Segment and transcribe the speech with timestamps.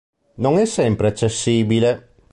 [0.37, 2.15] Non è sempre accessibile.